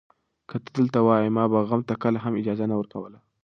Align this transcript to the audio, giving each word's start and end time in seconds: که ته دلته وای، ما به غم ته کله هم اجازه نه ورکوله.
که 0.49 0.55
ته 0.63 0.69
دلته 0.77 0.99
وای، 1.05 1.25
ما 1.35 1.43
به 1.51 1.59
غم 1.69 1.81
ته 1.87 1.93
کله 2.03 2.19
هم 2.23 2.33
اجازه 2.41 2.65
نه 2.71 2.75
ورکوله. 2.79 3.19